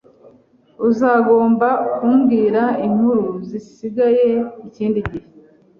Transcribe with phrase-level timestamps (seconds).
[0.87, 4.29] Uzagomba kumbwira inkuru zisigaye
[4.67, 5.27] ikindi gihe.